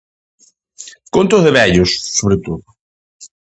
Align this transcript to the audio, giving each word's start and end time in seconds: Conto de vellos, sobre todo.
Conto 1.15 1.35
de 1.45 1.51
vellos, 1.57 1.91
sobre 2.17 2.37
todo. 2.45 2.65